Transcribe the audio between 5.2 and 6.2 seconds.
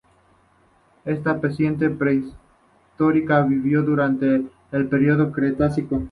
del Cretácico.